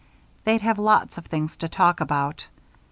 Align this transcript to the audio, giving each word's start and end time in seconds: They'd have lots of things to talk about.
They'd 0.45 0.61
have 0.63 0.79
lots 0.79 1.19
of 1.19 1.27
things 1.27 1.55
to 1.57 1.69
talk 1.69 2.01
about. 2.01 2.47